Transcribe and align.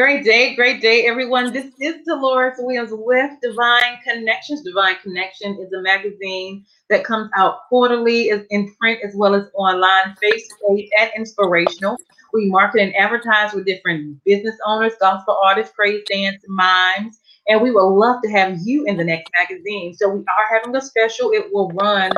Great 0.00 0.24
day, 0.24 0.54
great 0.54 0.80
day, 0.80 1.04
everyone. 1.04 1.52
This 1.52 1.74
is 1.78 1.96
Deloris 2.08 2.54
Williams 2.56 2.88
with 2.90 3.32
Divine 3.42 3.98
Connections. 4.02 4.62
Divine 4.62 4.96
Connection 5.02 5.58
is 5.60 5.70
a 5.74 5.82
magazine 5.82 6.64
that 6.88 7.04
comes 7.04 7.30
out 7.36 7.68
quarterly 7.68 8.30
in 8.30 8.74
print 8.80 9.00
as 9.06 9.14
well 9.14 9.34
as 9.34 9.50
online, 9.52 10.16
face-to-face, 10.18 10.88
and 10.98 11.10
inspirational. 11.14 11.98
We 12.32 12.46
market 12.46 12.80
and 12.80 12.96
advertise 12.96 13.52
with 13.52 13.66
different 13.66 14.24
business 14.24 14.56
owners, 14.64 14.94
gospel 14.98 15.38
artists, 15.44 15.74
praise 15.76 16.02
dance, 16.10 16.42
mimes, 16.48 17.20
and 17.48 17.60
we 17.60 17.70
would 17.70 17.84
love 17.84 18.22
to 18.22 18.30
have 18.30 18.56
you 18.64 18.86
in 18.86 18.96
the 18.96 19.04
next 19.04 19.30
magazine. 19.38 19.92
So 19.92 20.08
we 20.08 20.20
are 20.20 20.48
having 20.50 20.74
a 20.74 20.80
special. 20.80 21.30
It 21.32 21.52
will 21.52 21.68
run 21.72 22.10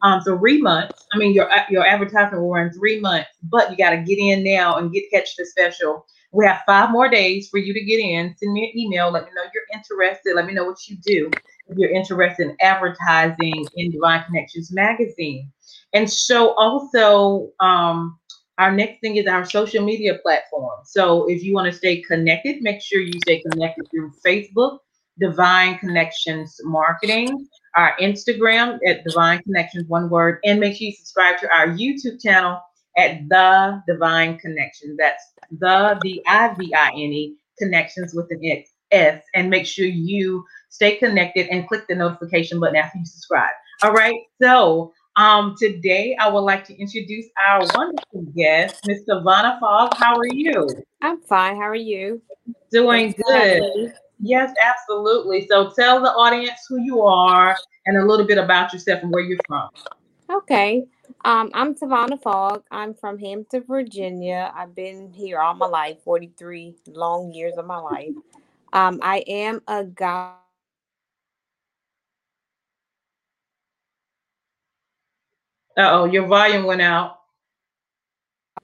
um, 0.00 0.22
three 0.22 0.62
months. 0.62 1.06
I 1.12 1.18
mean, 1.18 1.34
your 1.34 1.50
your 1.68 1.86
advertisement 1.86 2.42
will 2.42 2.52
run 2.52 2.72
three 2.72 2.98
months, 2.98 3.28
but 3.42 3.70
you 3.70 3.76
got 3.76 3.90
to 3.90 3.98
get 3.98 4.16
in 4.16 4.42
now 4.42 4.78
and 4.78 4.90
get 4.90 5.10
catch 5.10 5.36
the 5.36 5.44
special. 5.44 6.06
We 6.36 6.44
have 6.44 6.60
five 6.66 6.90
more 6.90 7.08
days 7.08 7.48
for 7.48 7.56
you 7.56 7.72
to 7.72 7.82
get 7.82 7.98
in. 7.98 8.34
Send 8.36 8.52
me 8.52 8.70
an 8.70 8.78
email. 8.78 9.10
Let 9.10 9.24
me 9.24 9.30
know 9.34 9.44
you're 9.54 9.64
interested. 9.72 10.34
Let 10.34 10.44
me 10.44 10.52
know 10.52 10.64
what 10.64 10.86
you 10.86 10.98
do 10.98 11.30
if 11.68 11.78
you're 11.78 11.90
interested 11.90 12.48
in 12.48 12.56
advertising 12.60 13.66
in 13.74 13.90
Divine 13.90 14.22
Connections 14.24 14.70
magazine. 14.70 15.50
And 15.94 16.10
so 16.10 16.52
also, 16.56 17.52
um, 17.60 18.18
our 18.58 18.70
next 18.70 19.00
thing 19.00 19.16
is 19.16 19.26
our 19.26 19.46
social 19.46 19.82
media 19.82 20.18
platform. 20.22 20.80
So 20.84 21.26
if 21.26 21.42
you 21.42 21.54
want 21.54 21.72
to 21.72 21.76
stay 21.76 22.02
connected, 22.02 22.60
make 22.60 22.82
sure 22.82 23.00
you 23.00 23.18
stay 23.24 23.40
connected 23.50 23.86
through 23.90 24.12
Facebook, 24.24 24.80
Divine 25.18 25.78
Connections 25.78 26.60
Marketing, 26.64 27.48
our 27.76 27.96
Instagram 27.98 28.78
at 28.86 29.04
Divine 29.04 29.42
Connections, 29.42 29.88
one 29.88 30.10
word, 30.10 30.40
and 30.44 30.60
make 30.60 30.76
sure 30.76 30.88
you 30.88 30.92
subscribe 30.92 31.38
to 31.38 31.48
our 31.50 31.68
YouTube 31.68 32.22
channel 32.22 32.60
at 32.96 33.28
The 33.28 33.82
Divine 33.86 34.38
Connection. 34.38 34.96
That's 34.98 35.22
the 35.50 35.98
D 36.02 36.22
I 36.26 36.54
V 36.54 36.74
I 36.74 36.88
N 36.88 36.94
E 36.94 37.36
Connections 37.58 38.14
with 38.14 38.26
an 38.30 38.40
X 38.44 38.70
S, 38.90 39.22
and 39.34 39.50
make 39.50 39.66
sure 39.66 39.86
you 39.86 40.44
stay 40.70 40.96
connected 40.96 41.48
and 41.48 41.66
click 41.68 41.84
the 41.88 41.94
notification 41.94 42.60
button 42.60 42.76
after 42.76 42.98
you 42.98 43.04
subscribe. 43.04 43.50
All 43.82 43.92
right, 43.92 44.20
so 44.40 44.92
um, 45.16 45.54
today 45.58 46.16
I 46.20 46.28
would 46.28 46.40
like 46.40 46.64
to 46.66 46.76
introduce 46.76 47.26
our 47.48 47.60
wonderful 47.74 48.22
guest, 48.36 48.86
Ms. 48.86 49.04
Tivona 49.08 49.58
Fogg. 49.60 49.94
How 49.96 50.14
are 50.14 50.28
you? 50.32 50.68
I'm 51.02 51.20
fine. 51.22 51.56
How 51.56 51.62
are 51.62 51.74
you? 51.74 52.20
Doing 52.70 53.14
good. 53.26 53.92
Yes, 54.18 54.52
absolutely. 54.62 55.46
So 55.48 55.70
tell 55.70 56.00
the 56.00 56.10
audience 56.10 56.58
who 56.68 56.80
you 56.82 57.02
are 57.02 57.56
and 57.86 57.98
a 57.98 58.06
little 58.06 58.26
bit 58.26 58.38
about 58.38 58.72
yourself 58.72 59.02
and 59.02 59.12
where 59.12 59.22
you're 59.22 59.38
from. 59.46 59.68
Okay. 60.30 60.84
Um, 61.26 61.50
I'm 61.54 61.74
Tivona 61.74 62.22
Fogg. 62.22 62.62
I'm 62.70 62.94
from 62.94 63.18
Hampton, 63.18 63.64
Virginia. 63.66 64.52
I've 64.54 64.76
been 64.76 65.12
here 65.12 65.40
all 65.40 65.54
my 65.54 65.66
life, 65.66 66.00
43 66.04 66.76
long 66.86 67.32
years 67.32 67.54
of 67.58 67.66
my 67.66 67.78
life. 67.78 68.14
Um, 68.72 69.00
I 69.02 69.24
am 69.26 69.60
a 69.66 69.82
God. 69.82 70.36
Uh 75.76 75.90
oh, 75.90 76.04
your 76.04 76.28
volume 76.28 76.62
went 76.62 76.80
out. 76.80 77.18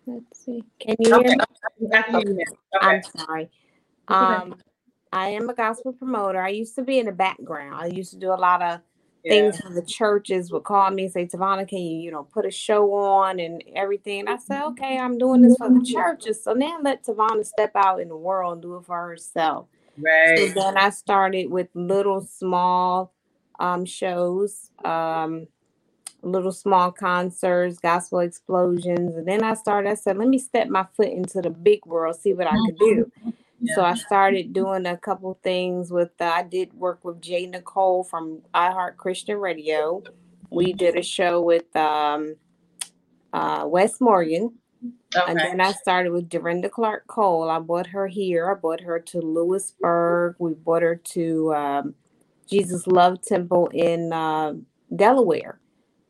Let's 0.06 0.44
see. 0.44 0.62
Can 0.78 0.94
you 1.00 1.14
Okay, 1.14 1.30
hear 1.30 1.36
me? 1.36 1.44
I 1.92 2.02
can 2.02 2.14
hear 2.14 2.28
you 2.28 2.34
now. 2.34 2.78
Okay. 2.80 2.86
I'm 2.86 3.02
sorry. 3.02 3.50
Um, 4.06 4.54
I 5.12 5.30
am 5.30 5.50
a 5.50 5.54
gospel 5.54 5.94
promoter. 5.94 6.40
I 6.40 6.50
used 6.50 6.76
to 6.76 6.82
be 6.82 7.00
in 7.00 7.06
the 7.06 7.12
background. 7.12 7.74
I 7.74 7.86
used 7.86 8.12
to 8.12 8.18
do 8.18 8.28
a 8.32 8.38
lot 8.38 8.62
of 8.62 8.80
Yeah. 9.24 9.34
things 9.34 9.60
for 9.60 9.70
the 9.70 9.82
churches 9.82 10.52
would 10.52 10.64
call 10.64 10.90
me 10.90 11.04
and 11.04 11.12
say, 11.12 11.26
Tivona, 11.26 11.68
can 11.68 11.78
you, 11.78 11.98
you 12.00 12.10
know, 12.12 12.24
put 12.24 12.46
a 12.46 12.50
show 12.50 12.92
on 12.94 13.40
and 13.40 13.62
everything? 13.76 14.20
And 14.20 14.30
I 14.30 14.36
said, 14.38 14.64
okay, 14.68 14.98
I'm 14.98 15.18
doing 15.18 15.42
this 15.42 15.56
for 15.58 15.70
the 15.70 15.84
churches. 15.84 16.42
So 16.44 16.54
now 16.54 16.78
let 16.82 17.04
Tivona 17.04 17.44
step 17.46 17.72
out 17.76 18.00
in 18.00 18.08
the 18.08 18.16
world 18.16 18.54
and 18.54 18.62
do 18.62 18.76
it 18.76 18.86
for 18.86 19.08
herself. 19.08 19.66
So 20.34 20.46
Right. 20.46 20.54
then 20.54 20.78
I 20.78 20.90
started 20.90 21.50
with 21.50 21.68
little 21.74 22.22
small 22.22 23.12
um, 23.60 23.84
shows, 23.86 24.70
um, 24.84 25.48
little 26.22 26.52
small 26.52 26.92
concerts, 26.92 27.78
gospel 27.78 28.20
explosions. 28.20 29.16
And 29.16 29.28
then 29.28 29.44
I 29.44 29.54
started, 29.54 29.90
I 29.90 29.94
said, 29.94 30.18
let 30.18 30.28
me 30.28 30.38
step 30.38 30.68
my 30.68 30.86
foot 30.96 31.08
into 31.08 31.42
the 31.42 31.50
big 31.50 31.86
world, 31.86 32.16
see 32.16 32.34
what 32.34 32.48
I 32.48 32.58
could 32.58 32.78
do. 32.78 33.10
So 33.66 33.84
I 33.84 33.94
started 33.94 34.52
doing 34.52 34.86
a 34.86 34.96
couple 34.96 35.38
things 35.42 35.90
with, 35.92 36.10
uh, 36.20 36.24
I 36.26 36.42
did 36.44 36.74
work 36.74 37.04
with 37.04 37.22
Jay 37.22 37.46
Nicole 37.46 38.04
from 38.04 38.42
iHeart 38.54 38.96
Christian 38.96 39.38
Radio. 39.38 40.02
We 40.50 40.72
did 40.72 40.96
a 40.96 41.02
show 41.02 41.40
with 41.42 41.74
um, 41.76 42.36
uh, 43.32 43.64
Wes 43.68 44.00
Morgan. 44.00 44.54
And 45.28 45.38
then 45.40 45.60
I 45.60 45.72
started 45.72 46.12
with 46.12 46.28
Dorinda 46.28 46.68
Clark 46.70 47.06
Cole. 47.06 47.50
I 47.50 47.58
brought 47.60 47.88
her 47.88 48.06
here. 48.08 48.50
I 48.50 48.54
brought 48.54 48.80
her 48.80 48.98
to 49.00 49.20
Lewisburg. 49.20 50.36
We 50.38 50.54
brought 50.54 50.82
her 50.82 50.96
to 50.96 51.54
um, 51.54 51.94
Jesus 52.48 52.86
Love 52.86 53.22
Temple 53.22 53.68
in 53.74 54.12
uh, 54.12 54.54
Delaware. 54.94 55.60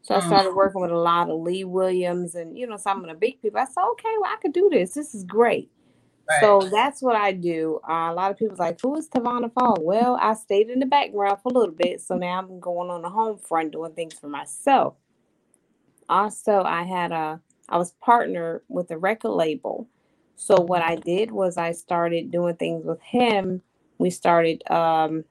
So 0.03 0.15
I 0.17 0.21
Mm. 0.21 0.27
started 0.27 0.55
working 0.55 0.83
with 0.83 0.91
a 0.93 0.97
lot 0.99 1.31
of 1.31 1.41
Lee 1.41 1.65
Williams 1.65 2.35
and 2.35 2.59
you 2.59 2.67
know 2.67 2.77
some 2.77 3.03
of 3.05 3.09
the 3.11 3.15
big 3.17 3.41
people. 3.43 3.61
I 3.61 3.67
said, 3.67 3.83
okay, 3.93 4.15
well 4.21 4.33
I 4.33 4.37
could 4.43 4.53
do 4.53 4.69
this. 4.71 4.95
This 4.95 5.15
is 5.15 5.25
great. 5.25 5.71
So 6.41 6.61
that's 6.71 7.03
what 7.03 7.17
I 7.17 7.33
do. 7.33 7.81
Uh, 7.89 8.11
a 8.11 8.15
lot 8.15 8.31
of 8.31 8.39
people's 8.39 8.59
like, 8.59 8.81
who 8.81 8.97
is 8.97 9.09
Tivona 9.09 9.53
Fogg? 9.53 9.79
Well, 9.81 10.19
I 10.21 10.35
stayed 10.35 10.71
in 10.71 10.79
the 10.79 10.87
background 10.87 11.39
for 11.43 11.51
a 11.51 11.53
little 11.53 11.75
bit, 11.75 12.01
so 12.01 12.17
now 12.17 12.39
I'm 12.39 12.61
going 12.61 12.91
on 12.91 13.03
the 13.03 13.11
home 13.11 13.39
front 13.39 13.73
doing 13.73 13.93
things 13.93 14.15
for 14.15 14.29
myself. 14.29 14.95
Also, 16.09 16.63
I 16.63 16.83
had 16.83 17.13
a 17.13 17.41
I 17.69 17.79
was 17.79 17.93
partnered 18.03 18.63
with 18.69 18.91
a 18.91 18.99
record 18.99 19.31
label. 19.31 19.89
So 20.37 20.61
what 20.61 20.83
I 20.83 20.97
did 20.97 21.31
was 21.31 21.57
I 21.57 21.73
started 21.73 22.31
doing 22.31 22.57
things 22.57 22.85
with 22.85 23.01
him. 23.01 23.63
We 23.99 24.11
started 24.11 24.63
um, 24.71 25.25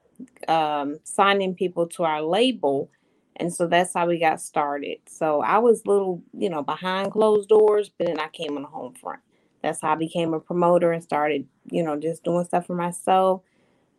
um, 0.48 1.00
signing 1.04 1.54
people 1.56 1.88
to 1.90 2.04
our 2.04 2.22
label, 2.22 2.90
and 3.36 3.54
so 3.54 3.68
that's 3.68 3.94
how 3.94 4.08
we 4.08 4.20
got 4.20 4.42
started. 4.42 5.00
So 5.08 5.42
I 5.42 5.60
was 5.60 5.86
little, 5.86 6.24
you 6.34 6.50
know, 6.50 6.64
behind 6.64 7.12
closed 7.12 7.50
doors, 7.50 7.90
but 7.90 8.08
then 8.08 8.20
I 8.20 8.30
came 8.30 8.56
on 8.56 8.64
the 8.64 8.70
home 8.70 8.94
front. 8.94 9.20
That's 9.62 9.82
how 9.82 9.94
I 9.94 9.96
became 9.96 10.34
a 10.34 10.40
promoter 10.40 10.92
and 10.92 11.04
started, 11.04 11.48
you 11.72 11.84
know, 11.84 11.98
just 12.00 12.24
doing 12.24 12.46
stuff 12.46 12.68
for 12.68 12.76
myself. 12.76 13.42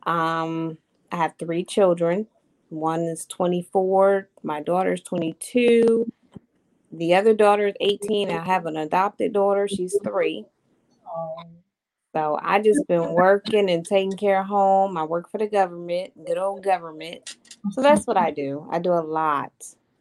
Um, 0.05 0.79
I 1.11 1.17
have 1.17 1.35
three 1.39 1.65
children. 1.65 2.27
One 2.71 3.01
is 3.03 3.27
24. 3.27 4.29
My 4.43 4.61
daughter's 4.63 5.03
22. 5.03 6.11
The 6.93 7.15
other 7.15 7.35
daughter 7.35 7.69
is 7.69 7.75
18. 7.81 8.31
I 8.31 8.45
have 8.45 8.67
an 8.67 8.77
adopted 8.77 9.33
daughter. 9.33 9.69
She's 9.69 9.99
three. 10.03 10.47
So 12.15 12.39
I 12.43 12.61
just 12.61 12.87
been 12.89 13.13
working 13.13 13.71
and 13.71 13.87
taking 13.87 14.17
care 14.17 14.41
of 14.41 14.47
home. 14.47 14.99
I 14.99 15.05
work 15.05 15.31
for 15.31 15.39
the 15.39 15.47
government, 15.47 16.13
good 16.27 16.37
old 16.39 16.63
government. 16.63 17.37
So 17.71 17.83
that's 17.83 18.07
what 18.07 18.19
I 18.19 18.31
do. 18.31 18.69
I 18.71 18.79
do 18.79 18.93
a 18.93 19.01
lot 19.01 19.53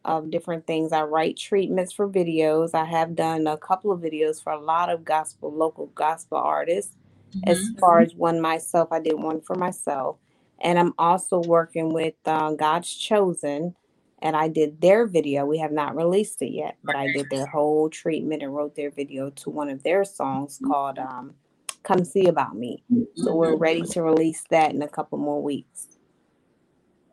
of 0.04 0.30
different 0.30 0.66
things. 0.66 0.92
I 0.92 1.02
write 1.02 1.36
treatments 1.36 1.92
for 1.92 2.08
videos. 2.08 2.74
I 2.74 2.84
have 2.84 3.14
done 3.14 3.46
a 3.46 3.56
couple 3.56 3.92
of 3.92 4.00
videos 4.00 4.42
for 4.42 4.52
a 4.52 4.60
lot 4.60 4.90
of 4.90 5.04
gospel, 5.04 5.52
local 5.52 5.86
gospel 5.88 6.38
artists. 6.38 6.96
As 7.44 7.58
mhm. 7.58 7.78
far 7.78 8.00
as 8.00 8.14
one 8.14 8.40
myself, 8.40 8.88
I 8.92 9.00
did 9.00 9.14
one 9.14 9.40
for 9.40 9.54
myself. 9.54 10.16
And 10.60 10.78
I'm 10.78 10.92
also 10.98 11.40
working 11.40 11.92
with 11.92 12.14
uh, 12.26 12.52
God's 12.52 12.94
Chosen, 12.94 13.74
and 14.20 14.36
I 14.36 14.48
did 14.48 14.80
their 14.80 15.06
video. 15.06 15.44
We 15.44 15.58
have 15.58 15.72
not 15.72 15.96
released 15.96 16.42
it 16.42 16.52
yet, 16.52 16.76
but 16.84 16.94
I 16.94 17.08
did 17.12 17.28
their 17.30 17.46
whole 17.46 17.88
treatment 17.90 18.42
and 18.42 18.54
wrote 18.54 18.76
their 18.76 18.90
video 18.90 19.30
to 19.30 19.50
one 19.50 19.68
of 19.68 19.82
their 19.82 20.04
songs 20.04 20.60
called 20.64 20.98
um, 20.98 21.34
Come 21.82 22.04
See 22.04 22.26
About 22.28 22.56
Me. 22.56 22.84
So 23.16 23.34
we're 23.34 23.56
ready 23.56 23.82
to 23.82 24.02
release 24.02 24.44
that 24.50 24.72
in 24.72 24.82
a 24.82 24.88
couple 24.88 25.18
more 25.18 25.42
weeks. 25.42 25.91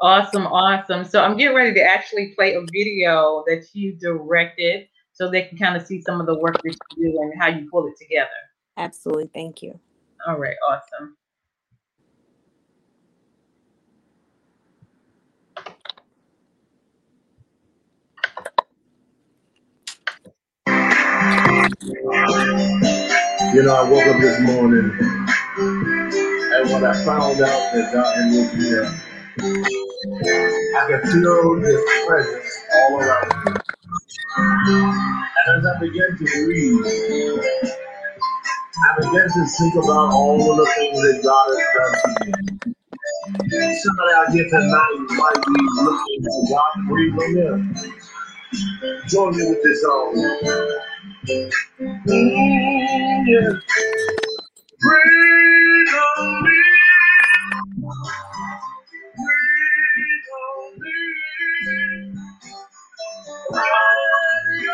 Awesome, 0.02 0.48
awesome. 0.48 1.04
So 1.04 1.22
I'm 1.22 1.36
getting 1.36 1.56
ready 1.56 1.74
to 1.74 1.84
actually 1.84 2.34
play 2.36 2.54
a 2.54 2.62
video 2.72 3.44
that 3.48 3.66
you 3.74 3.94
directed. 3.94 4.88
so 5.12 5.30
they 5.30 5.42
can 5.44 5.58
kind 5.58 5.76
of 5.76 5.86
see 5.86 6.02
some 6.02 6.22
of 6.22 6.28
the 6.28 6.40
work 6.40 6.56
that 6.64 6.78
you 6.96 7.12
do 7.12 7.22
and 7.22 7.34
how 7.42 7.48
you 7.48 7.70
pull 7.70 7.86
it 7.88 7.98
together. 8.00 8.30
Absolutely. 8.78 9.30
Thank 9.34 9.62
you. 9.62 9.78
All 10.26 10.38
right. 10.38 10.56
Awesome. 10.70 11.18
You 23.54 23.64
know, 23.64 23.76
I 23.76 23.90
woke 23.90 24.08
up 24.08 24.22
this 24.22 24.40
morning 24.42 24.92
and 25.58 26.70
when 26.70 26.86
I 26.86 26.94
found 27.04 27.42
out 27.42 27.74
that 27.74 27.90
God 27.92 28.16
had 28.16 28.32
moved 28.32 28.54
me 28.58 28.70
there, 28.70 29.89
I 30.06 30.88
can 30.90 31.02
feel 31.12 31.56
His 31.62 31.82
presence 32.08 32.60
all 32.76 33.00
around 33.02 33.30
me. 33.46 33.54
And 35.48 35.58
as 35.60 35.66
I 35.66 35.80
began 35.80 36.18
to 36.18 36.48
read, 36.48 36.86
I 38.78 38.98
began 38.98 39.30
to 39.30 39.46
think 39.60 39.76
about 39.76 40.14
all 40.14 40.52
of 40.52 40.58
the 40.58 40.72
things 40.76 41.02
that 41.02 41.22
God 41.24 41.48
has 41.50 41.68
done 41.76 41.96
for 42.02 42.26
me. 42.28 42.34
Somebody 43.84 44.14
out 44.16 44.34
here 44.34 44.48
tonight 44.50 45.08
might 45.10 45.46
be 45.46 45.68
looking 45.84 46.24
for 46.24 46.50
God 46.50 46.72
to 46.76 46.88
breathe 46.90 47.16
on 47.16 47.34
them. 47.36 47.76
Join 49.10 49.38
me 49.38 49.46
with 49.50 49.64
this 49.64 49.82
song. 49.84 50.16
Mm, 52.08 53.28
yeah. 53.28 53.60
Breathe 54.82 55.96
on 55.96 56.44
me. 56.44 56.59
I 63.60 63.66
I 63.66 64.62
hear 64.62 64.64
your 64.64 64.74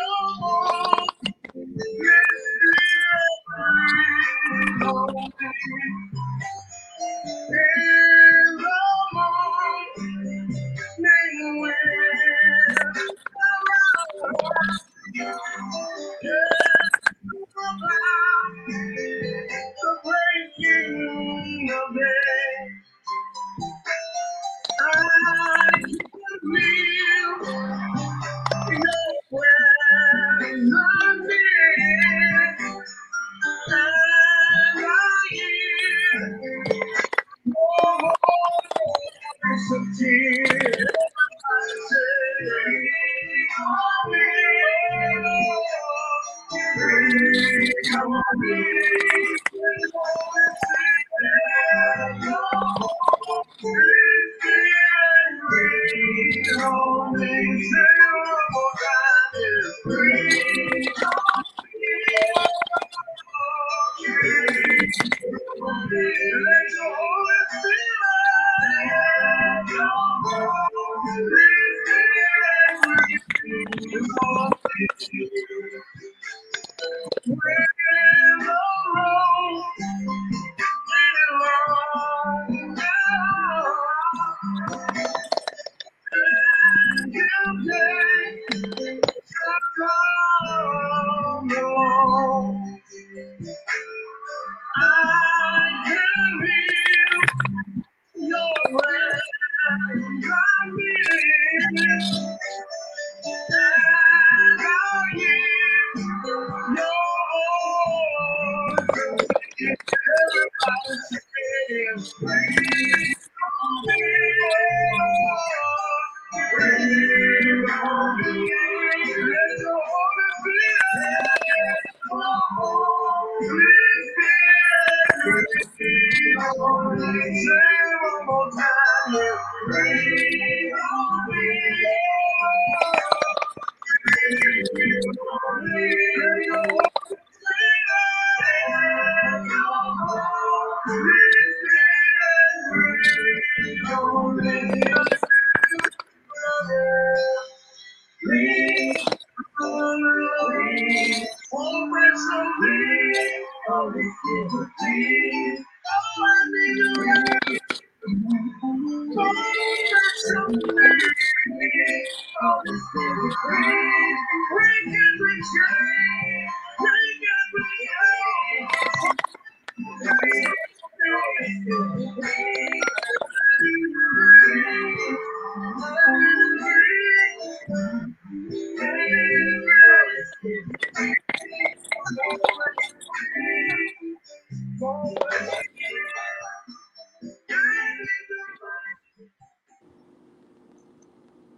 voice 39.70 39.80
of 39.80 41.05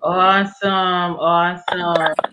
Awesome. 0.04 1.18
Awesome. 1.20 2.27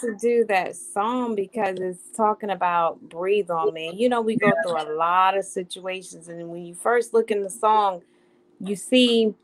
Had 0.00 0.08
to 0.08 0.16
do 0.16 0.44
that 0.46 0.76
song 0.76 1.34
because 1.34 1.78
it's 1.80 2.10
talking 2.16 2.50
about 2.50 3.00
breathe 3.00 3.50
on 3.50 3.72
me. 3.72 3.92
You 3.94 4.08
know, 4.08 4.20
we 4.20 4.36
go 4.36 4.52
through 4.62 4.80
a 4.80 4.90
lot 4.94 5.36
of 5.36 5.44
situations, 5.44 6.28
and 6.28 6.48
when 6.48 6.64
you 6.64 6.74
first 6.74 7.12
look 7.14 7.30
in 7.30 7.42
the 7.42 7.50
song, 7.50 8.02
you 8.60 8.76
see 8.76 9.34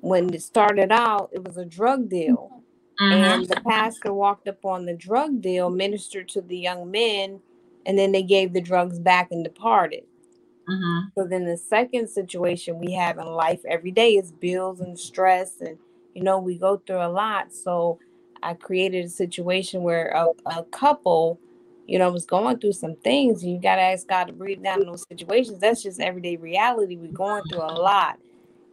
when 0.00 0.32
it 0.32 0.42
started 0.42 0.92
out, 0.92 1.30
it 1.32 1.44
was 1.44 1.56
a 1.56 1.64
drug 1.64 2.08
deal. 2.08 2.62
Mhm. 3.00 3.12
And 3.12 3.46
the 3.46 3.60
pastor 3.60 4.12
walked 4.12 4.48
up 4.48 4.64
on 4.64 4.86
the 4.86 4.94
drug 4.94 5.40
deal, 5.40 5.70
ministered 5.70 6.28
to 6.30 6.40
the 6.40 6.56
young 6.56 6.90
men, 6.90 7.40
and 7.86 7.98
then 7.98 8.12
they 8.12 8.22
gave 8.22 8.52
the 8.52 8.60
drugs 8.60 8.98
back 8.98 9.30
and 9.32 9.44
departed. 9.44 10.04
Mhm. 10.68 11.12
So 11.14 11.24
then 11.24 11.44
the 11.44 11.56
second 11.56 12.08
situation 12.08 12.78
we 12.78 12.92
have 12.92 13.18
in 13.18 13.26
life 13.26 13.64
every 13.64 13.90
day 13.90 14.16
is 14.16 14.30
bills 14.32 14.80
and 14.80 14.98
stress, 14.98 15.60
and 15.60 15.78
you 16.14 16.22
know 16.22 16.38
we 16.38 16.56
go 16.56 16.76
through 16.76 17.02
a 17.02 17.08
lot. 17.08 17.52
So 17.52 17.98
I 18.42 18.54
created 18.54 19.04
a 19.04 19.08
situation 19.08 19.82
where 19.82 20.08
a, 20.10 20.28
a 20.46 20.64
couple, 20.64 21.40
you 21.86 21.98
know, 21.98 22.10
was 22.10 22.26
going 22.26 22.58
through 22.58 22.72
some 22.72 22.96
things. 22.96 23.44
You 23.44 23.60
got 23.60 23.76
to 23.76 23.82
ask 23.82 24.06
God 24.06 24.24
to 24.24 24.32
breathe 24.32 24.62
down 24.62 24.80
in 24.80 24.86
those 24.86 25.06
situations. 25.08 25.58
That's 25.60 25.82
just 25.82 26.00
everyday 26.00 26.36
reality. 26.36 26.96
We're 26.96 27.12
going 27.12 27.44
through 27.44 27.62
a 27.62 27.72
lot, 27.72 28.18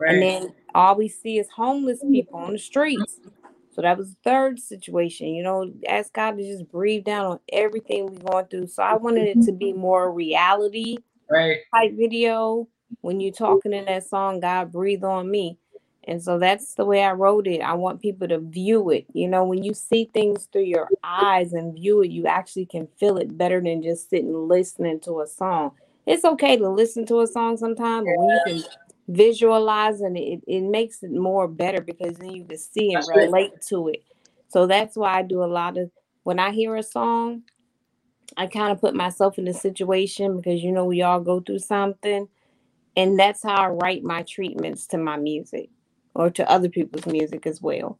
and 0.07 0.21
then 0.21 0.53
all 0.73 0.95
we 0.95 1.07
see 1.07 1.37
is 1.39 1.49
homeless 1.49 1.99
people 2.11 2.39
on 2.39 2.53
the 2.53 2.59
streets. 2.59 3.19
So 3.71 3.81
that 3.81 3.97
was 3.97 4.11
the 4.11 4.17
third 4.23 4.59
situation, 4.59 5.27
you 5.27 5.43
know, 5.43 5.69
ask 5.89 6.13
God 6.13 6.37
to 6.37 6.43
just 6.43 6.71
breathe 6.71 7.03
down 7.03 7.25
on 7.25 7.39
everything 7.51 8.05
we're 8.05 8.31
going 8.31 8.45
through. 8.45 8.67
So 8.67 8.81
I 8.81 8.95
wanted 8.95 9.27
it 9.27 9.41
to 9.43 9.51
be 9.51 9.73
more 9.73 10.11
reality 10.13 10.97
right 11.29 11.57
type 11.73 11.91
video. 11.95 12.67
When 13.01 13.19
you're 13.19 13.33
talking 13.33 13.73
in 13.73 13.85
that 13.85 14.07
song, 14.07 14.39
God 14.39 14.71
breathe 14.71 15.03
on 15.03 15.29
me. 15.29 15.57
And 16.07 16.21
so 16.21 16.37
that's 16.37 16.75
the 16.75 16.85
way 16.85 17.03
I 17.03 17.11
wrote 17.13 17.47
it. 17.47 17.61
I 17.61 17.73
want 17.73 18.01
people 18.01 18.27
to 18.27 18.39
view 18.39 18.89
it. 18.91 19.05
You 19.13 19.27
know, 19.27 19.43
when 19.43 19.63
you 19.63 19.73
see 19.73 20.09
things 20.13 20.47
through 20.51 20.63
your 20.63 20.89
eyes 21.03 21.53
and 21.53 21.73
view 21.73 22.01
it, 22.01 22.11
you 22.11 22.27
actually 22.27 22.67
can 22.67 22.87
feel 22.99 23.17
it 23.17 23.37
better 23.37 23.59
than 23.61 23.81
just 23.81 24.09
sitting 24.09 24.47
listening 24.47 24.99
to 25.01 25.21
a 25.21 25.27
song. 25.27 25.71
It's 26.05 26.25
okay 26.25 26.57
to 26.57 26.69
listen 26.69 27.05
to 27.07 27.21
a 27.21 27.27
song 27.27 27.57
sometimes, 27.57 28.05
but 28.05 28.17
when 28.17 28.29
you 28.29 28.41
can 28.45 28.63
visualize 29.07 30.01
and 30.01 30.15
it, 30.15 30.41
it 30.47 30.61
makes 30.61 31.01
it 31.01 31.11
more 31.11 31.47
better 31.47 31.81
because 31.81 32.17
then 32.17 32.31
you 32.31 32.45
can 32.45 32.57
see 32.57 32.93
and 32.93 33.07
relate 33.07 33.59
to 33.69 33.87
it. 33.89 34.03
So 34.49 34.67
that's 34.67 34.95
why 34.95 35.17
I 35.19 35.21
do 35.23 35.43
a 35.43 35.45
lot 35.45 35.77
of 35.77 35.89
when 36.23 36.39
I 36.39 36.51
hear 36.51 36.75
a 36.75 36.83
song, 36.83 37.43
I 38.37 38.47
kind 38.47 38.71
of 38.71 38.79
put 38.79 38.95
myself 38.95 39.39
in 39.39 39.45
the 39.45 39.53
situation 39.53 40.37
because 40.37 40.63
you 40.63 40.71
know 40.71 40.85
we 40.85 41.01
all 41.01 41.19
go 41.19 41.39
through 41.39 41.59
something. 41.59 42.27
And 42.95 43.19
that's 43.19 43.43
how 43.43 43.55
I 43.55 43.67
write 43.67 44.03
my 44.03 44.23
treatments 44.23 44.87
to 44.87 44.97
my 44.97 45.17
music 45.17 45.69
or 46.15 46.29
to 46.31 46.49
other 46.49 46.69
people's 46.69 47.05
music 47.05 47.45
as 47.45 47.61
well. 47.61 47.99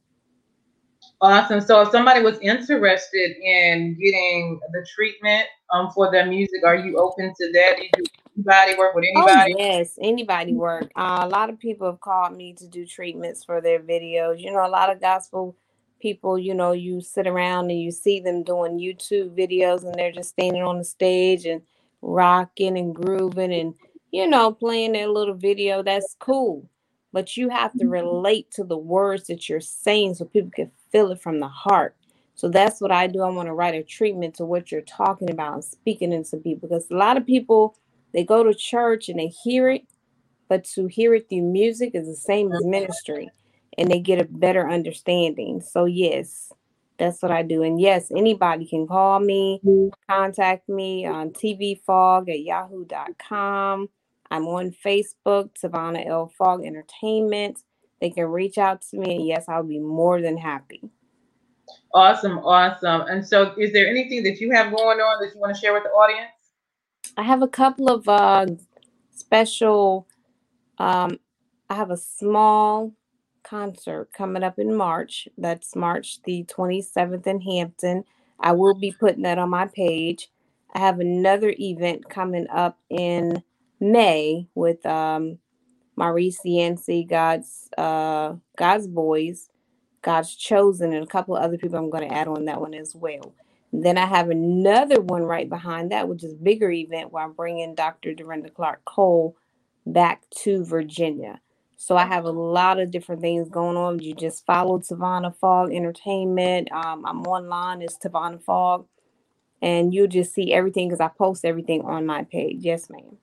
Awesome. 1.21 1.61
So 1.61 1.81
if 1.81 1.91
somebody 1.91 2.21
was 2.21 2.39
interested 2.39 3.37
in 3.41 3.97
getting 3.99 4.59
the 4.71 4.85
treatment 4.95 5.45
um, 5.71 5.91
for 5.91 6.11
their 6.11 6.25
music, 6.25 6.63
are 6.65 6.75
you 6.75 6.97
open 6.97 7.33
to 7.39 7.51
that? 7.53 7.77
Do 7.77 7.83
you 7.83 7.89
do 7.93 8.03
anybody 8.37 8.77
work 8.77 8.95
with 8.95 9.05
anybody? 9.05 9.31
Oh 9.31 9.41
anybody? 9.41 9.63
yes, 9.63 9.99
anybody 10.01 10.53
work. 10.53 10.91
Uh, 10.95 11.21
a 11.23 11.29
lot 11.29 11.49
of 11.49 11.59
people 11.59 11.87
have 11.87 12.01
called 12.01 12.35
me 12.35 12.53
to 12.53 12.67
do 12.67 12.85
treatments 12.85 13.43
for 13.43 13.61
their 13.61 13.79
videos. 13.79 14.39
You 14.39 14.51
know, 14.51 14.65
a 14.65 14.69
lot 14.69 14.91
of 14.91 14.99
gospel 14.99 15.55
people, 16.01 16.37
you 16.37 16.53
know, 16.53 16.73
you 16.73 17.01
sit 17.01 17.27
around 17.27 17.69
and 17.71 17.79
you 17.79 17.91
see 17.91 18.19
them 18.19 18.43
doing 18.43 18.77
YouTube 18.77 19.37
videos 19.37 19.83
and 19.83 19.95
they're 19.95 20.11
just 20.11 20.29
standing 20.29 20.63
on 20.63 20.77
the 20.77 20.83
stage 20.83 21.45
and 21.45 21.61
rocking 22.01 22.77
and 22.77 22.93
grooving 22.93 23.53
and 23.53 23.73
you 24.11 24.27
know, 24.27 24.49
playing 24.49 24.93
their 24.93 25.09
little 25.09 25.33
video. 25.33 25.83
That's 25.83 26.15
cool. 26.19 26.69
But 27.15 27.37
you 27.37 27.47
have 27.47 27.71
to 27.71 27.85
mm-hmm. 27.85 27.91
relate 27.91 28.51
to 28.55 28.65
the 28.65 28.77
words 28.77 29.27
that 29.27 29.47
you're 29.47 29.61
saying 29.61 30.15
so 30.15 30.25
people 30.25 30.51
can 30.53 30.69
feel 30.91 31.13
it 31.13 31.21
from 31.21 31.39
the 31.39 31.47
heart. 31.47 31.95
So 32.33 32.49
that's 32.49 32.81
what 32.81 32.91
I 32.91 33.07
do. 33.07 33.21
I 33.21 33.29
want 33.29 33.47
to 33.47 33.53
write 33.53 33.73
a 33.73 33.83
treatment 33.83 34.35
to 34.35 34.45
what 34.45 34.69
you're 34.69 34.81
talking 34.81 35.31
about 35.31 35.53
and 35.53 35.63
speaking 35.63 36.11
into 36.11 36.35
people 36.35 36.67
because 36.67 36.91
a 36.91 36.97
lot 36.97 37.15
of 37.15 37.25
people 37.25 37.77
they 38.11 38.25
go 38.25 38.43
to 38.43 38.53
church 38.53 39.07
and 39.07 39.17
they 39.17 39.27
hear 39.27 39.69
it, 39.69 39.83
but 40.49 40.65
to 40.75 40.87
hear 40.87 41.15
it 41.15 41.29
through 41.29 41.43
music 41.43 41.91
is 41.93 42.05
the 42.05 42.17
same 42.17 42.51
as 42.51 42.65
ministry 42.65 43.29
and 43.77 43.89
they 43.89 43.99
get 43.99 44.19
a 44.19 44.25
better 44.25 44.69
understanding. 44.69 45.61
So 45.61 45.85
yes, 45.85 46.51
that's 46.99 47.21
what 47.21 47.31
I 47.31 47.43
do. 47.43 47.63
And 47.63 47.79
yes, 47.79 48.11
anybody 48.11 48.65
can 48.65 48.87
call 48.87 49.21
me, 49.21 49.61
mm-hmm. 49.63 49.87
contact 50.13 50.67
me 50.67 51.05
on 51.05 51.29
tvfog 51.29 52.29
at 52.29 52.41
yahoo.com. 52.41 53.87
I'm 54.31 54.47
on 54.47 54.71
Facebook, 54.71 55.51
Tivona 55.61 56.05
L. 56.07 56.31
Fogg 56.37 56.65
Entertainment. 56.65 57.59
They 58.01 58.09
can 58.09 58.25
reach 58.25 58.57
out 58.57 58.81
to 58.89 58.97
me, 58.97 59.15
and 59.15 59.27
yes, 59.27 59.45
I'll 59.47 59.63
be 59.63 59.79
more 59.79 60.21
than 60.21 60.37
happy. 60.37 60.81
Awesome, 61.93 62.39
awesome. 62.39 63.01
And 63.01 63.25
so, 63.25 63.53
is 63.57 63.71
there 63.71 63.87
anything 63.87 64.23
that 64.23 64.39
you 64.39 64.51
have 64.51 64.73
going 64.75 64.99
on 64.99 65.21
that 65.21 65.33
you 65.33 65.39
want 65.39 65.55
to 65.55 65.59
share 65.59 65.73
with 65.73 65.83
the 65.83 65.89
audience? 65.89 66.31
I 67.17 67.23
have 67.23 67.41
a 67.41 67.47
couple 67.47 67.89
of 67.89 68.07
uh, 68.07 68.47
special. 69.11 70.07
Um, 70.77 71.19
I 71.69 71.75
have 71.75 71.91
a 71.91 71.97
small 71.97 72.93
concert 73.43 74.09
coming 74.13 74.43
up 74.43 74.59
in 74.59 74.75
March. 74.75 75.27
That's 75.37 75.75
March 75.75 76.21
the 76.23 76.43
27th 76.45 77.25
in 77.27 77.41
Hampton. 77.41 78.03
I 78.39 78.51
will 78.51 78.75
be 78.75 78.91
putting 78.91 79.23
that 79.23 79.39
on 79.39 79.49
my 79.49 79.67
page. 79.67 80.29
I 80.73 80.79
have 80.79 80.99
another 80.99 81.53
event 81.57 82.09
coming 82.09 82.47
up 82.49 82.77
in 82.89 83.41
May 83.79 84.47
with 84.55 84.85
um, 84.85 85.39
Maurice 85.95 86.39
Yancey, 86.43 87.03
God's 87.03 87.69
uh, 87.77 88.35
God's 88.57 88.87
Boys, 88.87 89.49
God's 90.01 90.35
Chosen, 90.35 90.93
and 90.93 91.03
a 91.03 91.07
couple 91.07 91.35
of 91.35 91.43
other 91.43 91.57
people 91.57 91.77
I'm 91.79 91.89
going 91.89 92.09
to 92.09 92.15
add 92.15 92.27
on 92.27 92.45
that 92.45 92.61
one 92.61 92.73
as 92.73 92.95
well. 92.95 93.33
Then 93.73 93.97
I 93.97 94.05
have 94.05 94.29
another 94.29 95.01
one 95.01 95.23
right 95.23 95.49
behind 95.49 95.91
that, 95.91 96.07
which 96.07 96.23
is 96.23 96.33
a 96.33 96.37
bigger 96.37 96.71
event 96.71 97.11
where 97.11 97.23
I'm 97.23 97.33
bringing 97.33 97.75
Dr. 97.75 98.13
Dorinda 98.13 98.49
Clark 98.49 98.85
Cole 98.85 99.35
back 99.85 100.23
to 100.43 100.63
Virginia. 100.65 101.41
So 101.77 101.97
I 101.97 102.05
have 102.05 102.25
a 102.25 102.31
lot 102.31 102.79
of 102.79 102.91
different 102.91 103.21
things 103.21 103.49
going 103.49 103.77
on. 103.77 103.99
You 103.99 104.15
just 104.15 104.45
followed 104.45 104.83
Tivona 104.83 105.35
Fogg 105.35 105.73
Entertainment. 105.73 106.71
Um, 106.71 107.05
I'm 107.05 107.21
online 107.27 107.81
as 107.81 107.97
Tivona 107.97 108.41
Fogg, 108.41 108.87
and 109.61 109.93
you'll 109.93 110.07
just 110.07 110.33
see 110.33 110.53
everything 110.53 110.89
because 110.89 111.01
I 111.01 111.09
post 111.09 111.45
everything 111.45 111.81
on 111.83 112.05
my 112.05 112.23
page. 112.23 112.57
Yes, 112.61 112.89
ma'am. 112.89 113.17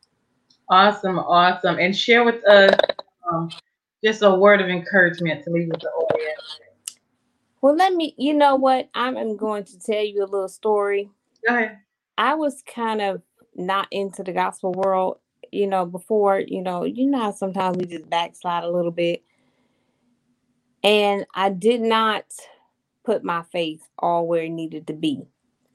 Awesome, 0.72 1.18
awesome. 1.18 1.78
And 1.78 1.94
share 1.94 2.24
with 2.24 2.42
us 2.46 2.74
um, 3.30 3.50
just 4.02 4.22
a 4.22 4.34
word 4.34 4.62
of 4.62 4.68
encouragement 4.68 5.44
to 5.44 5.50
leave 5.50 5.68
with 5.68 5.80
the 5.80 5.88
audience. 5.88 6.60
Well, 7.60 7.76
let 7.76 7.92
me, 7.92 8.14
you 8.16 8.32
know 8.32 8.56
what? 8.56 8.88
I'm 8.94 9.36
going 9.36 9.64
to 9.64 9.78
tell 9.78 10.02
you 10.02 10.22
a 10.22 10.24
little 10.24 10.48
story. 10.48 11.10
Go 11.46 11.54
ahead. 11.54 11.78
I 12.16 12.36
was 12.36 12.62
kind 12.66 13.02
of 13.02 13.20
not 13.54 13.86
into 13.90 14.22
the 14.22 14.32
gospel 14.32 14.72
world, 14.72 15.18
you 15.50 15.66
know, 15.66 15.84
before, 15.84 16.40
you 16.40 16.62
know, 16.62 16.84
you 16.84 17.06
know 17.06 17.18
how 17.18 17.32
sometimes 17.32 17.76
we 17.76 17.84
just 17.84 18.08
backslide 18.08 18.64
a 18.64 18.70
little 18.70 18.90
bit. 18.90 19.22
And 20.82 21.26
I 21.34 21.50
did 21.50 21.82
not 21.82 22.24
put 23.04 23.22
my 23.22 23.42
faith 23.52 23.82
all 23.98 24.26
where 24.26 24.44
it 24.44 24.48
needed 24.48 24.86
to 24.86 24.94
be. 24.94 25.20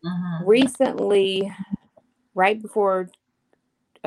Mhm. 0.04 0.48
Recently, 0.48 1.54
right 2.34 2.60
before 2.60 3.10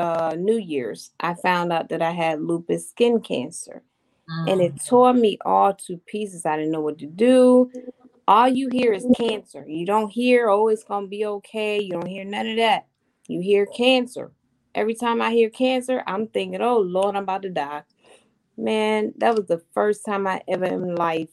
uh, 0.00 0.37
New 0.38 0.59
Year's, 0.59 1.12
I 1.21 1.35
found 1.35 1.73
out 1.73 1.90
that 1.90 2.02
I 2.02 2.12
had 2.12 2.42
lupus 2.42 2.90
skin 2.90 3.21
cancer. 3.23 3.83
and 4.47 4.61
it 4.61 4.75
Mhm. 4.76 4.87
tore 4.87 5.14
me 5.14 5.38
all 5.45 5.75
to 5.75 5.99
pieces. 5.99 6.47
I 6.47 6.57
didn't 6.57 6.73
know 6.73 6.80
what 6.83 6.99
to 7.00 7.07
do. 7.07 7.71
All 8.28 8.49
you 8.49 8.69
hear 8.71 8.92
is 8.92 9.07
cancer. 9.16 9.64
You 9.69 9.87
don't 9.87 10.11
hear, 10.11 10.49
oh, 10.50 10.69
it's 10.69 10.85
gonna 10.85 11.07
be 11.09 11.26
okay. 11.26 11.80
You 11.80 11.92
don't 11.92 12.07
hear 12.07 12.25
none 12.25 12.49
of 12.49 12.57
that. 12.59 12.87
You 13.28 13.40
hear 13.40 13.66
cancer. 13.66 14.33
Every 14.75 14.95
time 14.95 15.23
I 15.23 15.33
hear 15.33 15.50
cancer, 15.50 16.02
I'm 16.07 16.28
thinking, 16.28 16.62
oh 16.62 16.78
Lord, 16.80 17.16
I'm 17.16 17.25
about 17.25 17.42
to 17.42 17.50
die. 17.50 17.85
Man, 18.57 19.14
that 19.19 19.37
was 19.37 19.47
the 19.47 19.62
first 19.75 20.04
time 20.07 20.26
I 20.26 20.42
ever 20.49 20.66
in 20.66 20.97
life 20.97 21.30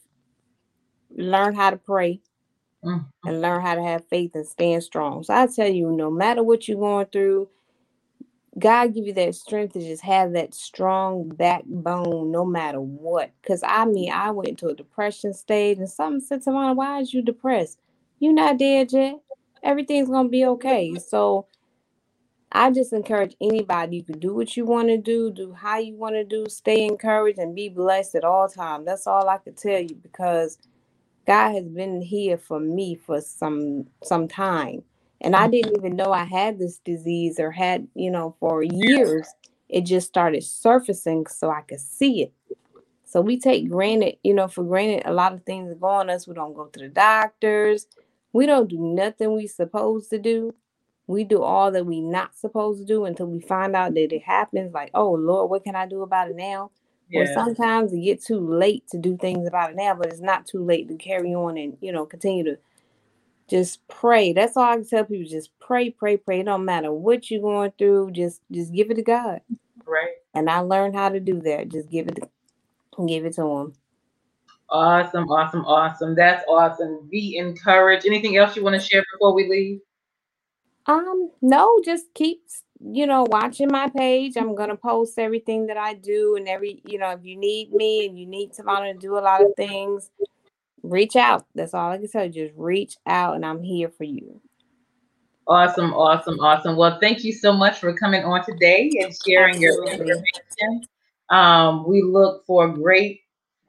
learned 1.11 1.57
how 1.57 1.71
to 1.71 1.77
pray 1.77 2.21
Mhm. 2.83 3.07
and 3.25 3.41
learn 3.41 3.61
how 3.61 3.75
to 3.75 3.83
have 3.83 4.07
faith 4.09 4.35
and 4.35 4.47
stand 4.47 4.83
strong. 4.83 5.23
So 5.23 5.33
I 5.35 5.47
tell 5.47 5.69
you, 5.69 5.91
no 5.91 6.11
matter 6.11 6.43
what 6.43 6.67
you're 6.67 6.79
going 6.79 7.07
through, 7.07 7.49
God 8.59 8.93
give 8.95 9.07
you 9.07 9.13
that 9.13 9.35
strength 9.35 9.73
to 9.73 9.81
just 9.81 10.03
have 10.03 10.33
that 10.33 10.53
strong 10.53 11.29
backbone 11.29 12.31
no 12.31 12.45
matter 12.45 12.81
what. 12.81 13.31
Because 13.41 13.63
I 13.65 13.85
mean, 13.85 14.11
I 14.11 14.31
went 14.31 14.49
into 14.49 14.67
a 14.67 14.75
depression 14.75 15.33
stage 15.33 15.79
and 15.79 15.89
something 15.89 16.21
said 16.21 16.43
to 16.43 16.51
me, 16.51 16.73
why 16.73 17.01
is 17.01 17.13
you 17.13 17.21
depressed? 17.23 17.79
You're 18.19 18.33
not 18.33 18.59
dead 18.59 18.93
yet. 18.93 19.15
Everything's 19.63 20.09
gonna 20.09 20.29
be 20.29 20.45
okay. 20.45 20.95
So 20.99 21.47
I 22.51 22.71
just 22.71 22.93
encourage 22.93 23.35
anybody 23.41 23.97
you 23.97 24.03
can 24.05 24.19
do 24.19 24.35
what 24.35 24.57
you 24.57 24.65
want 24.65 24.89
to 24.89 24.97
do, 24.97 25.31
do 25.31 25.53
how 25.53 25.79
you 25.79 25.95
want 25.95 26.15
to 26.15 26.25
do, 26.25 26.47
stay 26.49 26.85
encouraged 26.85 27.39
and 27.39 27.55
be 27.55 27.69
blessed 27.69 28.15
at 28.15 28.25
all 28.25 28.49
times. 28.49 28.87
That's 28.87 29.07
all 29.07 29.29
I 29.29 29.37
can 29.39 29.55
tell 29.55 29.79
you 29.81 29.95
because 29.95 30.57
God 31.27 31.53
has 31.53 31.65
been 31.65 32.01
here 32.01 32.37
for 32.37 32.59
me 32.59 32.95
for 32.95 33.21
some 33.21 33.87
some 34.03 34.27
time. 34.27 34.83
And 35.21 35.35
I 35.35 35.47
didn't 35.47 35.75
even 35.77 35.95
know 35.95 36.11
I 36.11 36.25
had 36.25 36.59
this 36.59 36.79
disease 36.79 37.39
or 37.39 37.51
had, 37.51 37.87
you 37.95 38.11
know, 38.11 38.35
for 38.39 38.63
years. 38.63 39.27
It 39.69 39.81
just 39.81 40.07
started 40.07 40.43
surfacing 40.43 41.27
so 41.27 41.49
I 41.49 41.61
could 41.61 41.79
see 41.79 42.23
it. 42.23 42.33
So 43.05 43.21
we 43.21 43.39
take 43.39 43.69
granted, 43.69 44.17
you 44.23 44.33
know, 44.33 44.47
for 44.47 44.63
granted 44.63 45.03
a 45.05 45.13
lot 45.13 45.33
of 45.33 45.43
things 45.43 45.69
that 45.69 45.79
go 45.79 45.87
on 45.87 46.09
us. 46.09 46.27
We 46.27 46.35
don't 46.35 46.53
go 46.53 46.65
to 46.65 46.79
the 46.79 46.89
doctors. 46.89 47.87
We 48.33 48.45
don't 48.45 48.69
do 48.69 48.77
nothing 48.79 49.33
we 49.33 49.47
supposed 49.47 50.09
to 50.11 50.19
do. 50.19 50.53
We 51.07 51.23
do 51.23 51.41
all 51.41 51.71
that 51.71 51.85
we 51.85 52.01
not 52.01 52.37
supposed 52.37 52.79
to 52.81 52.85
do 52.85 53.05
until 53.05 53.27
we 53.27 53.39
find 53.39 53.75
out 53.75 53.93
that 53.93 54.13
it 54.13 54.23
happens. 54.23 54.73
Like, 54.73 54.91
oh 54.93 55.13
Lord, 55.13 55.49
what 55.49 55.63
can 55.63 55.75
I 55.75 55.87
do 55.87 56.01
about 56.01 56.29
it 56.29 56.35
now? 56.35 56.71
Or 57.13 57.25
sometimes 57.33 57.93
it 57.93 58.01
get 58.01 58.21
too 58.21 58.39
late 58.39 58.83
to 58.89 58.97
do 58.97 59.17
things 59.17 59.47
about 59.47 59.71
it 59.71 59.77
now, 59.77 59.95
but 59.95 60.07
it's 60.07 60.19
not 60.19 60.45
too 60.45 60.63
late 60.63 60.89
to 60.89 60.95
carry 60.95 61.33
on 61.33 61.57
and 61.57 61.77
you 61.81 61.93
know 61.93 62.05
continue 62.05 62.43
to 62.43 62.57
just 63.49 63.87
pray. 63.87 64.33
That's 64.33 64.57
all 64.57 64.63
I 64.63 64.75
can 64.75 64.87
tell 64.87 65.05
people. 65.05 65.29
Just 65.29 65.57
pray, 65.59 65.89
pray, 65.89 66.17
pray. 66.17 66.41
It 66.41 66.45
don't 66.45 66.65
matter 66.65 66.91
what 66.91 67.31
you're 67.31 67.41
going 67.41 67.71
through. 67.77 68.11
Just 68.11 68.41
just 68.51 68.73
give 68.73 68.91
it 68.91 68.95
to 68.95 69.03
God. 69.03 69.41
Right. 69.85 70.15
And 70.33 70.49
I 70.49 70.59
learned 70.59 70.95
how 70.95 71.09
to 71.09 71.19
do 71.19 71.41
that. 71.41 71.69
Just 71.69 71.89
give 71.89 72.07
it 72.07 72.15
to, 72.15 73.05
give 73.05 73.25
it 73.25 73.35
to 73.35 73.43
him. 73.43 73.73
Awesome, 74.69 75.29
awesome, 75.29 75.65
awesome. 75.65 76.13
That's 76.13 76.43
awesome. 76.47 77.07
Be 77.09 77.37
encouraged. 77.37 78.05
Anything 78.05 78.35
else 78.35 78.55
you 78.55 78.63
want 78.63 78.79
to 78.79 78.85
share 78.85 79.03
before 79.13 79.33
we 79.33 79.47
leave? 79.47 79.79
Um, 80.87 81.31
no, 81.41 81.79
just 81.85 82.13
keep 82.13 82.43
you 82.79 83.07
know 83.07 83.25
watching 83.29 83.69
my 83.71 83.89
page. 83.89 84.35
I'm 84.35 84.55
gonna 84.55 84.75
post 84.75 85.17
everything 85.17 85.67
that 85.67 85.77
I 85.77 85.93
do 85.93 86.35
and 86.35 86.47
every 86.47 86.81
you 86.85 86.97
know 86.97 87.11
if 87.11 87.23
you 87.23 87.37
need 87.37 87.71
me 87.71 88.05
and 88.05 88.19
you 88.19 88.25
need 88.25 88.51
Tivona 88.51 88.93
to 88.93 88.99
do 88.99 89.17
a 89.17 89.19
lot 89.19 89.41
of 89.41 89.51
things, 89.55 90.11
reach 90.89 91.15
out. 91.15 91.45
That's 91.55 91.73
all 91.73 91.91
I 91.91 91.97
can 91.97 92.09
tell 92.09 92.25
you. 92.25 92.31
Just 92.31 92.53
reach 92.55 92.95
out, 93.05 93.35
and 93.35 93.45
I'm 93.45 93.61
here 93.61 93.89
for 93.89 94.03
you. 94.03 94.41
Awesome, 95.47 95.93
awesome, 95.93 96.39
awesome. 96.39 96.75
Well, 96.75 96.99
thank 96.99 97.23
you 97.23 97.31
so 97.31 97.53
much 97.53 97.79
for 97.79 97.93
coming 97.93 98.23
on 98.23 98.43
today 98.43 98.91
and 99.01 99.15
sharing 99.25 99.61
your 99.61 99.81
information. 99.85 100.85
Um, 101.29 101.87
we 101.87 102.01
look 102.01 102.45
for 102.45 102.67
great 102.67 103.21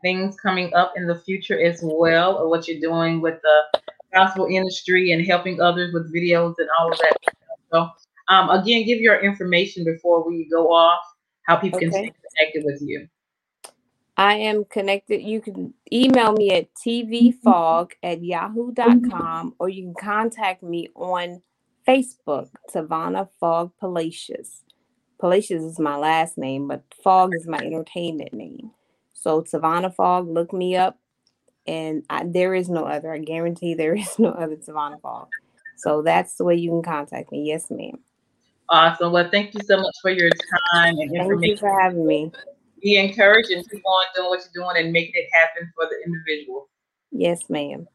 things 0.02 0.36
coming 0.40 0.72
up 0.74 0.94
in 0.96 1.06
the 1.06 1.20
future 1.20 1.60
as 1.60 1.80
well, 1.82 2.36
or 2.36 2.48
what 2.48 2.66
you're 2.66 2.80
doing 2.80 3.20
with 3.20 3.40
the 3.42 3.80
gospel 4.12 4.46
industry 4.46 5.12
and 5.12 5.24
helping 5.24 5.60
others 5.60 5.92
with 5.92 6.12
videos 6.12 6.54
and 6.58 6.68
all 6.78 6.90
of 6.90 6.98
that. 6.98 7.16
So, 7.72 7.88
um, 8.28 8.50
again, 8.50 8.84
give 8.84 9.00
your 9.00 9.20
information 9.20 9.84
before 9.84 10.26
we 10.26 10.48
go 10.50 10.72
off, 10.72 11.00
how 11.46 11.56
people 11.56 11.78
can 11.78 11.92
stay 11.92 12.12
connected 12.36 12.64
with 12.64 12.80
you. 12.82 13.06
I 14.18 14.34
am 14.34 14.64
connected. 14.64 15.22
You 15.22 15.40
can 15.40 15.72
email 15.92 16.32
me 16.32 16.50
at 16.50 16.74
tvfog 16.74 17.92
at 18.02 18.22
yahoo.com 18.22 19.00
mm-hmm. 19.00 19.48
or 19.60 19.68
you 19.68 19.84
can 19.84 19.94
contact 19.94 20.64
me 20.64 20.88
on 20.96 21.40
Facebook, 21.86 22.48
Tivona 22.68 23.28
Fogg 23.38 23.70
Palacios. 23.80 24.64
Palacios 25.20 25.62
is 25.62 25.78
my 25.78 25.96
last 25.96 26.36
name, 26.36 26.66
but 26.66 26.82
Fogg 27.02 27.32
is 27.36 27.46
my 27.46 27.58
entertainment 27.58 28.32
name. 28.34 28.72
So 29.14 29.42
Tivona 29.42 29.94
Fogg, 29.94 30.28
look 30.28 30.52
me 30.52 30.76
up, 30.76 30.98
and 31.66 32.02
I, 32.10 32.24
there 32.24 32.54
is 32.54 32.68
no 32.68 32.86
other. 32.86 33.12
I 33.12 33.18
guarantee 33.18 33.74
there 33.74 33.94
is 33.94 34.18
no 34.18 34.30
other 34.30 34.56
Tivona 34.56 35.00
Fogg. 35.00 35.28
So 35.76 36.02
that's 36.02 36.34
the 36.34 36.44
way 36.44 36.56
you 36.56 36.70
can 36.70 36.82
contact 36.82 37.30
me. 37.30 37.46
Yes, 37.46 37.70
ma'am. 37.70 38.00
Awesome. 38.68 39.12
Well, 39.12 39.30
thank 39.30 39.54
you 39.54 39.60
so 39.64 39.76
much 39.76 39.94
for 40.02 40.10
your 40.10 40.30
time 40.74 40.98
and 40.98 41.14
information. 41.14 41.40
Thank 41.40 41.46
you 41.46 41.56
for 41.56 41.80
having 41.80 42.06
me 42.06 42.32
be 42.80 42.96
encouraged 42.96 43.50
and 43.50 43.68
keep 43.70 43.82
on 43.84 44.04
doing 44.16 44.28
what 44.28 44.40
you're 44.40 44.64
doing 44.64 44.84
and 44.84 44.92
making 44.92 45.12
it 45.14 45.28
happen 45.32 45.70
for 45.74 45.86
the 45.86 45.96
individual. 46.06 46.68
Yes, 47.10 47.48
ma'am. 47.48 47.86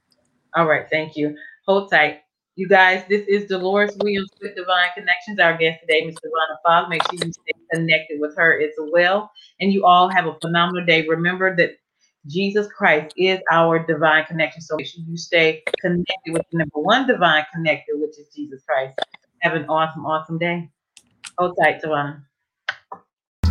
All 0.55 0.65
right, 0.65 0.85
thank 0.89 1.15
you. 1.15 1.35
Hold 1.67 1.89
tight. 1.89 2.19
You 2.55 2.67
guys, 2.67 3.03
this 3.09 3.25
is 3.27 3.49
Deloris 3.49 3.97
Williams 4.03 4.29
with 4.39 4.55
Divine 4.55 4.89
Connections. 4.93 5.39
Our 5.39 5.57
guest 5.57 5.79
today, 5.81 6.05
Ms. 6.05 6.15
Tivona 6.15 6.57
Fogg. 6.63 6.89
Make 6.89 7.01
sure 7.03 7.25
you 7.25 7.31
stay 7.31 7.53
connected 7.73 8.19
with 8.19 8.35
her 8.37 8.61
as 8.61 8.71
well. 8.91 9.31
And 9.59 9.73
you 9.73 9.85
all 9.85 10.07
have 10.09 10.27
a 10.27 10.37
phenomenal 10.39 10.85
day. 10.85 11.07
Remember 11.07 11.55
that 11.55 11.71
Jesus 12.27 12.67
Christ 12.67 13.13
is 13.17 13.39
our 13.51 13.83
divine 13.83 14.25
connection. 14.25 14.61
So 14.61 14.75
make 14.77 14.85
sure 14.85 15.03
you 15.07 15.17
stay 15.17 15.63
connected 15.81 16.33
with 16.33 16.43
the 16.51 16.59
number 16.59 16.79
one 16.79 17.07
divine 17.07 17.43
connector, 17.55 17.95
which 17.95 18.19
is 18.19 18.27
Jesus 18.35 18.61
Christ. 18.67 18.99
Have 19.41 19.55
an 19.55 19.65
awesome, 19.65 20.05
awesome 20.05 20.37
day. 20.37 20.69
Hold 21.39 21.57
tight, 21.59 21.81
Tivona. 21.81 22.21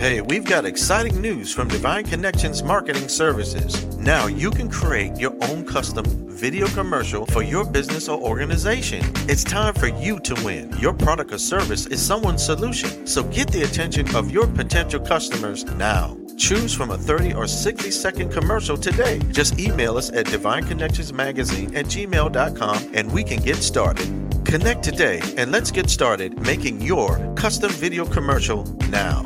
Hey, 0.00 0.22
we've 0.22 0.46
got 0.46 0.64
exciting 0.64 1.20
news 1.20 1.52
from 1.52 1.68
Divine 1.68 2.04
Connections 2.04 2.62
Marketing 2.62 3.06
Services. 3.06 3.84
Now 3.96 4.28
you 4.28 4.50
can 4.50 4.70
create 4.70 5.18
your 5.18 5.36
own 5.42 5.62
custom 5.66 6.06
video 6.26 6.68
commercial 6.68 7.26
for 7.26 7.42
your 7.42 7.66
business 7.66 8.08
or 8.08 8.18
organization. 8.18 9.02
It's 9.28 9.44
time 9.44 9.74
for 9.74 9.88
you 9.88 10.18
to 10.20 10.34
win. 10.42 10.74
Your 10.78 10.94
product 10.94 11.34
or 11.34 11.38
service 11.38 11.84
is 11.84 12.00
someone's 12.00 12.42
solution, 12.42 13.06
so 13.06 13.24
get 13.24 13.52
the 13.52 13.64
attention 13.64 14.16
of 14.16 14.30
your 14.30 14.46
potential 14.46 15.00
customers 15.00 15.66
now. 15.76 16.16
Choose 16.38 16.72
from 16.72 16.92
a 16.92 16.96
30 16.96 17.34
or 17.34 17.46
60 17.46 17.90
second 17.90 18.32
commercial 18.32 18.78
today. 18.78 19.18
Just 19.32 19.60
email 19.60 19.98
us 19.98 20.10
at 20.12 20.24
divineconnectionsmagazine 20.24 21.76
at 21.76 21.84
gmail.com 21.84 22.90
and 22.94 23.12
we 23.12 23.22
can 23.22 23.42
get 23.42 23.56
started. 23.56 24.06
Connect 24.46 24.82
today 24.82 25.20
and 25.36 25.52
let's 25.52 25.70
get 25.70 25.90
started 25.90 26.40
making 26.40 26.80
your 26.80 27.18
custom 27.34 27.70
video 27.72 28.06
commercial 28.06 28.64
now. 28.88 29.22